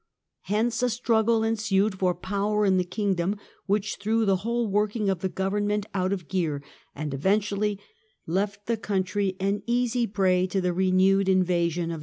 Hence 0.45 0.81
a 0.81 0.89
struggle 0.89 1.43
ensued 1.43 1.99
for 1.99 2.15
power 2.15 2.65
in 2.65 2.77
the 2.77 2.83
Kingdom, 2.83 3.35
which 3.67 3.97
threw 3.97 4.25
the 4.25 4.37
whole 4.37 4.67
working 4.67 5.11
of 5.11 5.19
the 5.19 5.29
government 5.29 5.85
out 5.93 6.11
of 6.11 6.27
gear, 6.27 6.63
and 6.95 7.13
eventually 7.13 7.79
left 8.25 8.65
the 8.65 8.77
country 8.77 9.35
an 9.39 9.61
easy 9.67 10.07
prey 10.07 10.47
to 10.47 10.59
the 10.59 10.73
renewed 10.73 11.29
invasion 11.29 11.91
of 11.91 11.91
the 11.91 11.91
English. 11.91 11.99